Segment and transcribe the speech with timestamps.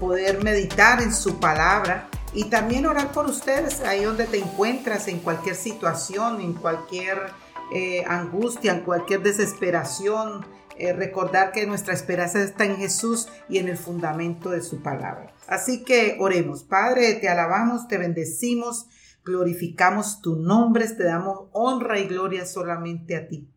[0.00, 2.08] poder meditar en su palabra.
[2.32, 7.30] Y también orar por ustedes ahí donde te encuentras, en cualquier situación, en cualquier
[7.72, 10.44] eh, angustia, en cualquier desesperación,
[10.76, 15.32] eh, recordar que nuestra esperanza está en Jesús y en el fundamento de su palabra.
[15.46, 16.64] Así que oremos.
[16.64, 18.86] Padre, te alabamos, te bendecimos,
[19.24, 23.48] glorificamos tu nombre, te damos honra y gloria solamente a ti.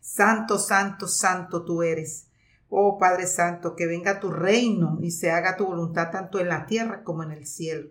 [0.00, 2.28] Santo, santo, santo tú eres.
[2.68, 6.66] Oh Padre Santo, que venga tu reino y se haga tu voluntad tanto en la
[6.66, 7.90] tierra como en el cielo.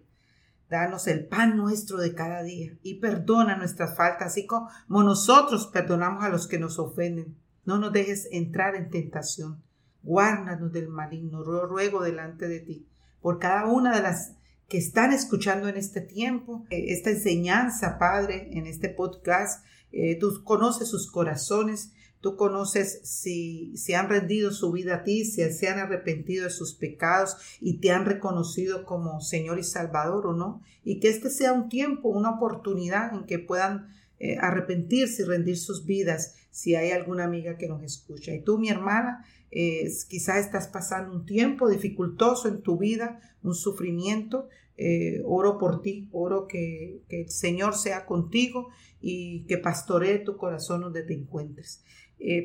[0.69, 6.23] Danos el pan nuestro de cada día y perdona nuestras faltas, así como nosotros perdonamos
[6.23, 9.62] a los que nos ofenden no nos dejes entrar en tentación.
[10.04, 11.44] Guárdanos del maligno.
[11.44, 12.88] ruego delante de ti
[13.26, 14.36] por cada una de las
[14.68, 19.66] que están escuchando en este tiempo, eh, esta enseñanza, Padre, en este podcast.
[19.92, 25.26] Eh, tú conoces sus corazones, tú conoces si, si han rendido su vida a ti,
[25.26, 30.28] si se han arrepentido de sus pecados y te han reconocido como Señor y Salvador
[30.28, 30.62] o no.
[30.84, 33.88] Y que este sea un tiempo, una oportunidad en que puedan
[34.18, 38.34] eh, arrepentirse y rendir sus vidas si hay alguna amiga que nos escucha.
[38.34, 43.56] Y tú, mi hermana, eh, quizás estás pasando un tiempo dificultoso en tu vida, un
[43.56, 44.48] sufrimiento.
[44.78, 48.68] Eh, oro por ti, oro que, que, el Señor sea contigo
[49.00, 51.81] y que pastoree tu corazón donde te encuentres.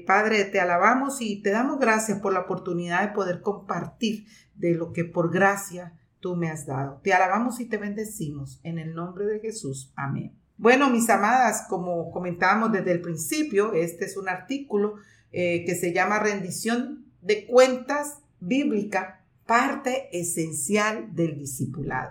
[0.06, 4.92] Padre, te alabamos y te damos gracias por la oportunidad de poder compartir de lo
[4.92, 7.00] que por gracia tú me has dado.
[7.02, 9.92] Te alabamos y te bendecimos en el nombre de Jesús.
[9.96, 10.39] Amén.
[10.60, 14.96] Bueno, mis amadas, como comentábamos desde el principio, este es un artículo
[15.32, 22.10] eh, que se llama Rendición de Cuentas Bíblica, parte esencial del discipulado.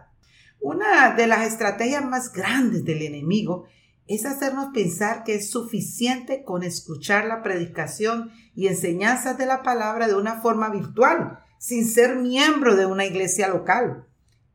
[0.59, 3.65] Una de las estrategias más grandes del enemigo
[4.07, 10.07] es hacernos pensar que es suficiente con escuchar la predicación y enseñanzas de la palabra
[10.07, 14.07] de una forma virtual, sin ser miembro de una iglesia local.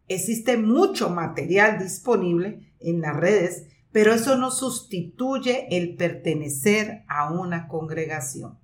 [0.09, 7.69] Existe mucho material disponible en las redes pero eso no sustituye el pertenecer a una
[7.69, 8.59] congregación.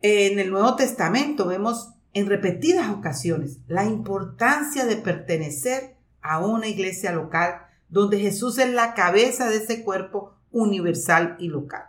[0.00, 7.10] En el Nuevo Testamento vemos en repetidas ocasiones la importancia de pertenecer a una iglesia
[7.10, 11.86] local donde Jesús es la cabeza de ese cuerpo universal y local.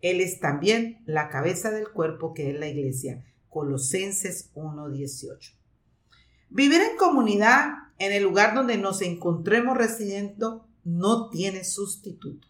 [0.00, 3.22] Él es también la cabeza del cuerpo que es la iglesia.
[3.50, 5.52] Colosenses 1.18.
[6.48, 12.46] Vivir en comunidad en el lugar donde nos encontremos residiendo no tiene sustituto.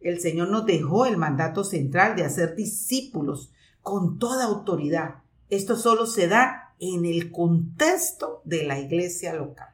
[0.00, 5.22] El Señor nos dejó el mandato central de hacer discípulos con toda autoridad.
[5.48, 9.68] Esto solo se da en el contexto de la iglesia local.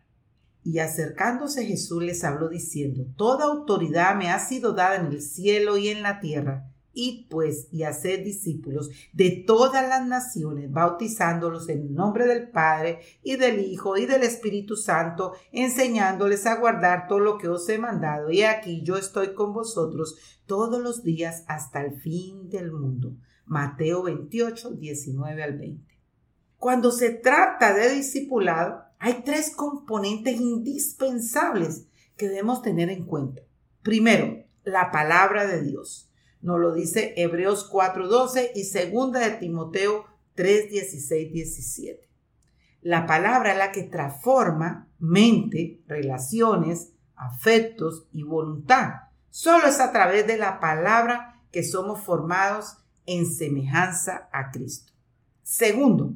[0.65, 5.79] Y acercándose Jesús les habló diciendo, Toda autoridad me ha sido dada en el cielo
[5.79, 6.71] y en la tierra.
[6.99, 13.37] Id pues y haced discípulos de todas las naciones, bautizándolos en nombre del Padre y
[13.37, 18.31] del Hijo y del Espíritu Santo, enseñándoles a guardar todo lo que os he mandado.
[18.33, 20.17] Y aquí yo estoy con vosotros
[20.47, 23.15] todos los días hasta el fin del mundo.
[23.47, 25.95] Mateo 28, 19 al 20.
[26.57, 31.87] Cuando se trata de discipulado, hay tres componentes indispensables
[32.17, 33.43] que debemos tener en cuenta.
[33.83, 36.08] Primero, la palabra de Dios.
[36.41, 40.07] Nos lo dice Hebreos 4:12 y segunda de Timoteo
[40.37, 42.09] 3:16, 17.
[42.81, 48.95] La palabra es la que transforma mente, relaciones, afectos y voluntad.
[49.31, 54.93] Solo es a través de la palabra que somos formados en semejanza a Cristo.
[55.43, 56.13] Segundo,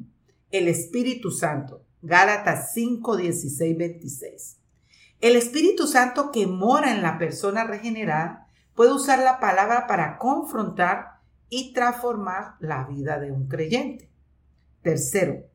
[0.51, 1.83] el Espíritu Santo.
[2.01, 4.57] Gálatas 5, 16, 26.
[5.21, 8.42] El Espíritu Santo que mora en la persona regenerada
[8.75, 14.09] puede usar la palabra para confrontar y transformar la vida de un creyente.
[14.81, 15.45] Tercero,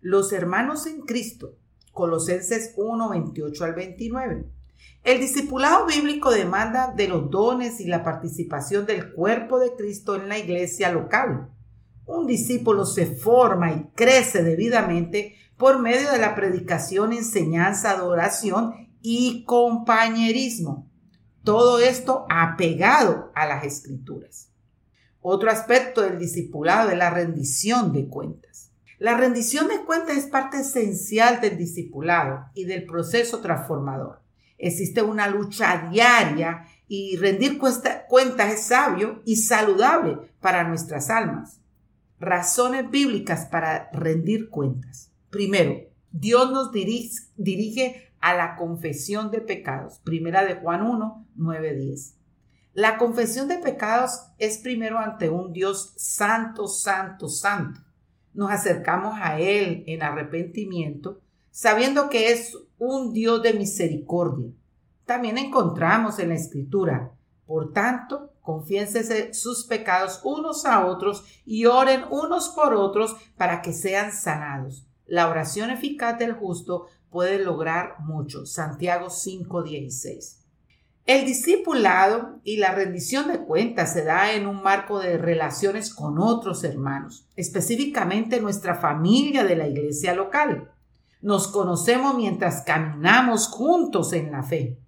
[0.00, 1.56] los hermanos en Cristo,
[1.92, 4.46] Colosenses 1, 28 al 29.
[5.02, 10.28] El discipulado bíblico demanda de los dones y la participación del cuerpo de Cristo en
[10.28, 11.50] la iglesia local.
[12.06, 19.44] Un discípulo se forma y crece debidamente por medio de la predicación, enseñanza, adoración y
[19.44, 20.90] compañerismo.
[21.46, 24.50] Todo esto apegado a las escrituras.
[25.20, 28.72] Otro aspecto del discipulado es la rendición de cuentas.
[28.98, 34.22] La rendición de cuentas es parte esencial del discipulado y del proceso transformador.
[34.58, 41.60] Existe una lucha diaria y rendir cuentas es sabio y saludable para nuestras almas.
[42.18, 45.12] Razones bíblicas para rendir cuentas.
[45.30, 45.76] Primero,
[46.10, 50.00] Dios nos dirige, a la confesión de pecados.
[50.02, 52.16] Primera de Juan 1, 9, 10.
[52.72, 57.80] La confesión de pecados es primero ante un Dios santo, santo, santo.
[58.34, 61.20] Nos acercamos a Él en arrepentimiento,
[61.52, 64.50] sabiendo que es un Dios de misericordia.
[65.04, 67.12] También encontramos en la Escritura,
[67.46, 73.72] por tanto, confiénsese sus pecados unos a otros y oren unos por otros para que
[73.72, 74.84] sean sanados.
[75.06, 78.46] La oración eficaz del justo puede lograr mucho.
[78.46, 80.42] Santiago 5:16.
[81.06, 86.18] El discipulado y la rendición de cuentas se da en un marco de relaciones con
[86.18, 90.72] otros hermanos, específicamente nuestra familia de la iglesia local.
[91.22, 94.78] Nos conocemos mientras caminamos juntos en la fe.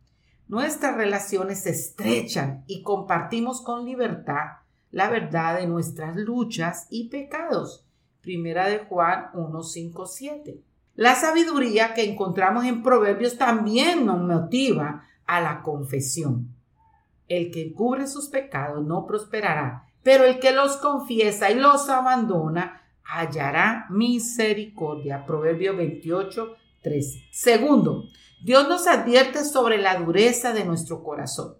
[0.48, 4.58] Nuestras relaciones se estrechan y compartimos con libertad
[4.90, 7.84] la verdad de nuestras luchas y pecados.
[8.20, 10.60] Primera de Juan 1, 5, 7.
[10.98, 16.56] La sabiduría que encontramos en Proverbios también nos motiva a la confesión.
[17.28, 22.82] El que cubre sus pecados no prosperará, pero el que los confiesa y los abandona
[23.04, 25.24] hallará misericordia.
[25.24, 27.28] Proverbio 28, 13.
[27.30, 28.02] Segundo,
[28.42, 31.54] Dios nos advierte sobre la dureza de nuestro corazón.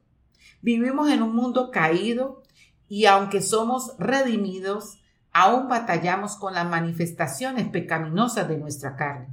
[0.62, 2.42] Vivimos en un mundo caído
[2.88, 4.98] y aunque somos redimidos,
[5.32, 9.28] aún batallamos con las manifestaciones pecaminosas de nuestra carne.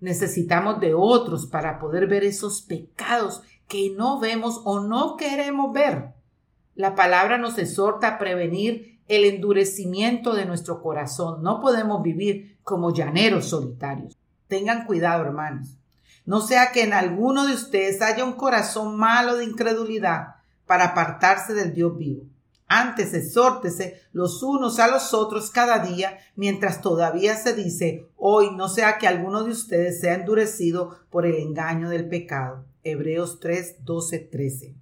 [0.00, 6.10] Necesitamos de otros para poder ver esos pecados que no vemos o no queremos ver.
[6.74, 11.42] La palabra nos exhorta a prevenir el endurecimiento de nuestro corazón.
[11.42, 14.16] No podemos vivir como llaneros solitarios.
[14.48, 15.76] Tengan cuidado, hermanos.
[16.24, 20.36] No sea que en alguno de ustedes haya un corazón malo de incredulidad
[20.66, 22.24] para apartarse del Dios vivo.
[22.74, 28.70] Antes exhórtese los unos a los otros cada día, mientras todavía se dice, hoy no
[28.70, 32.64] sea que alguno de ustedes sea endurecido por el engaño del pecado.
[32.82, 34.74] Hebreos 3, 12, 13.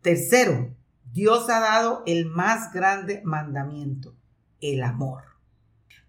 [0.00, 0.74] Tercero,
[1.12, 4.14] Dios ha dado el más grande mandamiento,
[4.62, 5.24] el amor.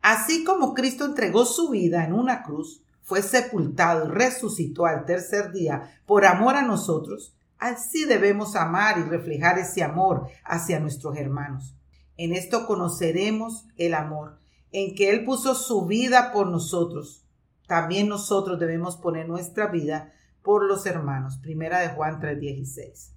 [0.01, 5.51] Así como Cristo entregó su vida en una cruz, fue sepultado y resucitó al tercer
[5.51, 11.77] día por amor a nosotros, Así debemos amar y reflejar ese amor hacia nuestros hermanos.
[12.17, 14.41] En esto conoceremos el amor,
[14.73, 17.25] en que Él puso su vida por nosotros.
[17.65, 20.11] También nosotros debemos poner nuestra vida
[20.41, 21.37] por los hermanos.
[21.37, 23.13] Primera de Juan 3:16.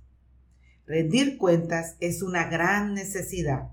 [0.86, 3.72] Rendir cuentas es una gran necesidad.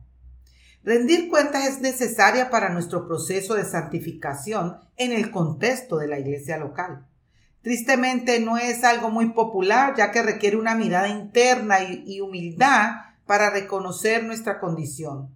[0.83, 6.57] Rendir cuentas es necesaria para nuestro proceso de santificación en el contexto de la iglesia
[6.57, 7.05] local.
[7.63, 12.91] Tristemente no es algo muy popular ya que requiere una mirada interna y, humildad
[13.25, 15.29] para reconocer nuestra condición.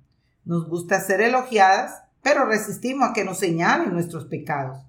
[0.44, 4.84] Nos gusta ser elogiadas, pero resistimos a que nos señalen nuestros pecados.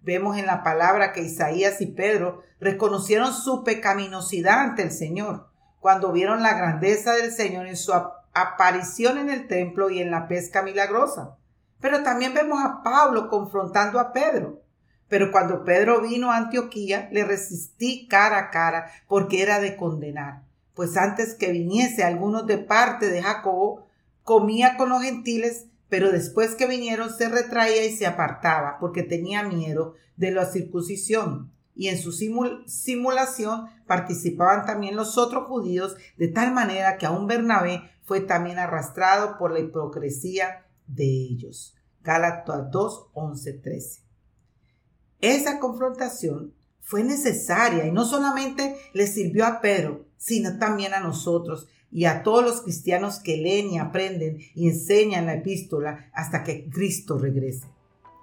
[0.00, 6.10] Vemos en la palabra que Isaías y Pedro reconocieron su pecaminosidad ante el Señor cuando
[6.10, 7.92] vieron la grandeza del Señor en su
[8.32, 11.36] aparición en el templo y en la pesca milagrosa.
[11.80, 14.62] Pero también vemos a Pablo confrontando a Pedro
[15.08, 20.42] pero cuando Pedro vino a Antioquía, le resistí cara a cara, porque era de condenar.
[20.74, 23.86] Pues antes que viniese algunos de parte de Jacobo,
[24.22, 29.42] comía con los gentiles, pero después que vinieron se retraía y se apartaba, porque tenía
[29.42, 31.50] miedo de la circuncisión.
[31.74, 37.90] Y en su simulación participaban también los otros judíos, de tal manera que aún Bernabé
[38.02, 41.76] fue también arrastrado por la hipocresía de ellos.
[42.02, 44.07] Gálatas 2, 11, 13.
[45.20, 51.68] Esa confrontación fue necesaria y no solamente le sirvió a Pedro, sino también a nosotros
[51.90, 56.68] y a todos los cristianos que leen y aprenden y enseñan la epístola hasta que
[56.70, 57.66] Cristo regrese.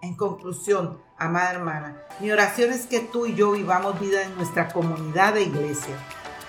[0.02, 4.72] En conclusión, amada hermana, mi oración es que tú y yo vivamos vida en nuestra
[4.72, 5.96] comunidad de iglesia,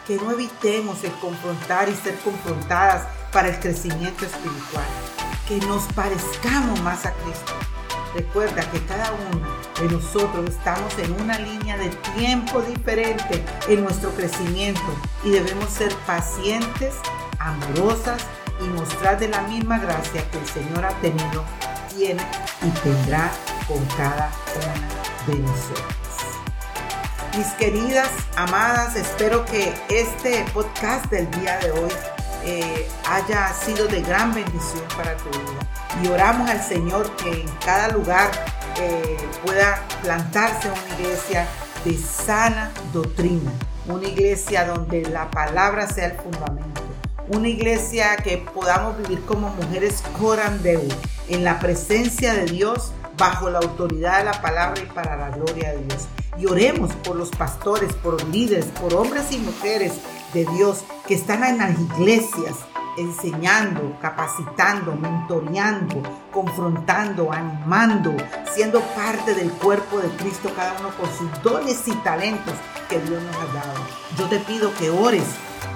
[0.07, 4.87] que no evitemos el confrontar y ser confrontadas para el crecimiento espiritual,
[5.49, 7.53] que nos parezcamos más a Cristo.
[8.15, 14.11] Recuerda que cada uno de nosotros estamos en una línea de tiempo diferente en nuestro
[14.11, 14.81] crecimiento
[15.25, 16.95] y debemos ser pacientes,
[17.39, 18.23] amorosas
[18.61, 21.45] y mostrar de la misma gracia que el Señor ha tenido,
[21.95, 22.23] tiene
[22.63, 23.31] y tendrá
[23.69, 25.97] con cada una de nosotros.
[27.37, 31.91] Mis queridas, amadas, espero que este podcast del día de hoy
[32.45, 36.03] eh, haya sido de gran bendición para tu vida.
[36.03, 38.31] Y oramos al Señor que en cada lugar
[38.81, 41.47] eh, pueda plantarse una iglesia
[41.85, 43.51] de sana doctrina,
[43.89, 46.83] una iglesia donde la palabra sea el fundamento,
[47.29, 50.83] una iglesia que podamos vivir como mujeres corandeu
[51.29, 55.73] en la presencia de Dios bajo la autoridad de la palabra y para la gloria
[55.73, 56.07] de Dios.
[56.39, 59.95] Y oremos por los pastores, por líderes, por hombres y mujeres
[60.35, 62.57] de Dios que están en las iglesias
[62.97, 68.15] enseñando, capacitando, mentoreando, confrontando, animando,
[68.55, 72.55] siendo parte del cuerpo de Cristo, cada uno con sus dones y talentos
[72.89, 73.81] que Dios nos ha dado.
[74.19, 75.25] Yo te pido que ores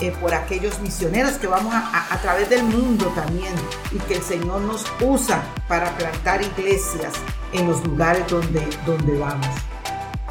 [0.01, 3.53] eh, por aquellos misioneros que vamos a, través del mundo también
[3.93, 7.13] y que el Señor nos usa para plantar iglesias
[7.53, 9.49] en los lugares donde, donde vamos.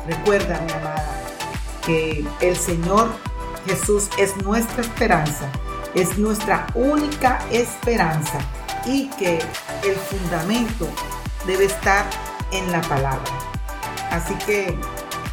[0.07, 1.21] Recuerda, mi amada,
[1.85, 3.09] que el Señor
[3.67, 5.51] Jesús es nuestra esperanza,
[5.95, 8.39] es nuestra única esperanza
[8.85, 9.39] y que
[9.83, 10.87] el fundamento
[11.45, 12.05] debe estar
[12.51, 13.31] en la palabra.
[14.11, 14.77] Así que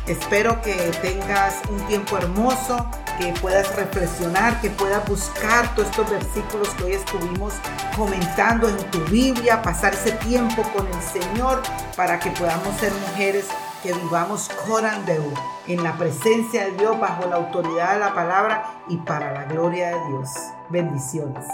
[0.07, 6.69] espero que tengas un tiempo hermoso que puedas reflexionar, que puedas buscar todos estos versículos
[6.71, 7.55] que hoy estuvimos
[7.97, 11.63] comentando en tu Biblia, pasar ese tiempo con el Señor
[11.97, 13.47] para que podamos ser mujeres
[13.87, 15.23] que vivamos corandeu
[15.69, 19.91] en la presencia de Dios bajo la autoridad de la palabra y para la gloria
[19.91, 20.29] de Dios.
[20.69, 21.45] Bendiciones.